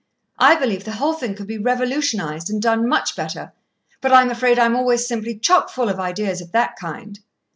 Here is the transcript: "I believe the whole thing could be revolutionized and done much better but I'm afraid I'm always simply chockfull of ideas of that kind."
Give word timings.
"I 0.39 0.55
believe 0.55 0.83
the 0.83 0.93
whole 0.93 1.13
thing 1.13 1.35
could 1.35 1.45
be 1.45 1.59
revolutionized 1.59 2.49
and 2.49 2.59
done 2.59 2.87
much 2.89 3.15
better 3.15 3.53
but 4.01 4.11
I'm 4.11 4.31
afraid 4.31 4.57
I'm 4.57 4.75
always 4.75 5.05
simply 5.05 5.37
chockfull 5.37 5.91
of 5.91 5.99
ideas 5.99 6.41
of 6.41 6.51
that 6.53 6.75
kind." 6.77 7.19